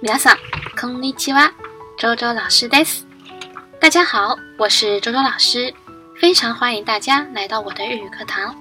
[0.00, 0.30] 苗嫂，
[0.78, 1.50] 空里七娃，
[1.96, 3.00] 周周老师，death。
[3.80, 5.72] 大家好，我是周周老师，
[6.16, 8.54] 非常欢迎大家来到我的日语课堂。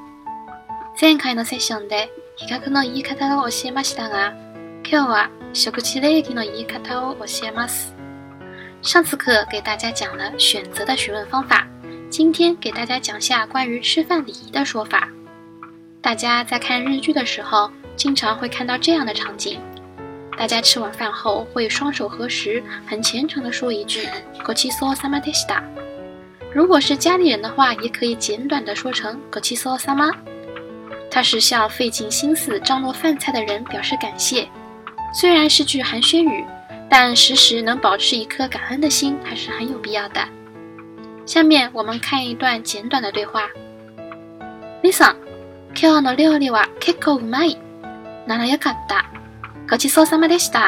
[0.97, 4.34] 前回のセッションで比較の言い方を教えましたが、
[4.84, 7.91] 今日は食事礼儀の言い方を教えます。
[8.81, 11.67] 上次课给大家讲了选择的询问方法，
[12.09, 15.08] 今天给大家讲下关于吃饭礼仪的说法。
[16.02, 19.62] 大家在看日剧的时候，经常会看到这样的场景。
[20.38, 24.08] 大家吃完饭后会双手合十，很虔诚地说一句
[24.44, 25.62] “Goshosama tesita”。
[26.54, 30.13] 如果是家里人的话，也可以简短地说成 “Goshosama”。
[31.09, 34.48] 他是向费尽心思张罗饭菜的人表示感谢。
[35.13, 36.43] 虽然是句寒暄语，
[36.90, 40.21] 但时时能保持一颗感恩的心还是很有必要的。
[41.26, 43.41] 下面我们看一段简短的对话。
[44.82, 45.13] Listen，
[45.76, 47.57] 今日の料理は結構うまい。
[48.26, 49.20] 奈良よかった。
[49.72, 50.60] 何其搜萨玛德 i s t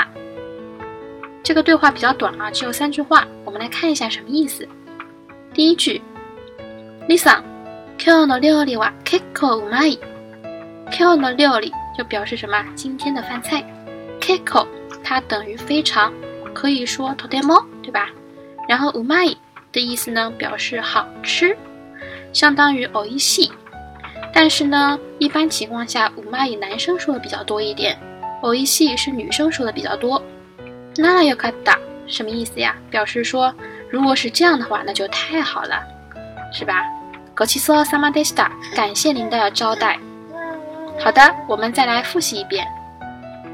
[1.44, 3.28] 这个对话比较短啊，只有三句话。
[3.44, 4.66] 我们来看一下什么意思。
[5.54, 6.02] 第一句
[7.10, 7.42] ，Lisa，
[7.98, 9.90] 今日料理哇，kill 卖。
[10.90, 12.64] 今日料理就表示什么？
[12.76, 13.62] 今天的饭菜。
[14.22, 14.66] 开口
[15.04, 16.14] 它等于非常，
[16.54, 18.10] 可以说とても，对吧？
[18.70, 19.26] 然后唔卖
[19.74, 21.58] 的意思呢，表示好吃，
[22.32, 23.52] 相当于哦一系。
[24.34, 28.00] 但是呢，一般情况下，五妈卖男生说的比较多一点。
[28.44, 30.22] 某一系是女生说的比较多。
[30.96, 31.78] ナラヨカダ
[32.08, 32.76] 什么意思呀？
[32.92, 33.56] 表示说，
[33.90, 35.82] 如果是这样的话，那就太好了，
[36.52, 36.84] 是吧？
[37.38, 38.50] ごちそうさまでした。
[38.76, 39.98] 感谢您的招待。
[41.02, 42.68] 好的，我们再来复习一遍。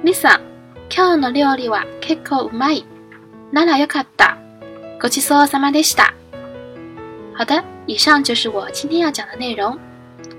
[0.03, 0.39] ミサ、
[0.89, 2.83] 今日の料理は結構うまい。
[3.53, 4.35] ナラヨカダ、
[4.99, 6.09] ごちそうさまでした。
[7.37, 9.77] 好的，以上就是我今天要讲的内容。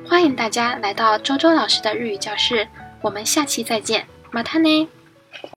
[0.08, 2.66] 欢迎大家来到周周老师的日语教室，
[3.00, 4.04] 我们下期再见。
[4.32, 4.88] またね